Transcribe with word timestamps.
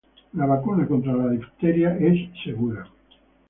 Las 0.33 0.47
vacunas 0.49 0.87
contra 0.87 1.13
la 1.15 1.29
difteria 1.29 1.95
son 1.99 2.33
seguras 2.43 2.87